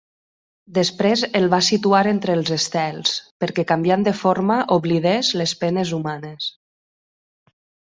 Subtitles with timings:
[0.77, 3.13] Després el va situar entre els estels
[3.45, 6.53] perquè canviant de forma oblidés les penes humanes.